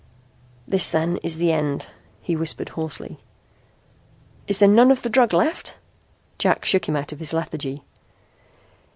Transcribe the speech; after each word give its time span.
"This 0.67 0.89
then 0.89 1.17
is 1.17 1.37
the 1.37 1.51
end," 1.51 1.85
he 2.23 2.35
whispered 2.35 2.69
hoarsely. 2.69 3.19
"Is 4.47 4.57
there 4.57 4.67
none 4.67 4.89
of 4.89 5.03
the 5.03 5.11
drug 5.11 5.31
left?" 5.31 5.77
Jack 6.39 6.65
shook 6.65 6.89
him 6.89 6.95
out 6.95 7.11
of 7.11 7.19
his 7.19 7.33
lethargy. 7.33 7.83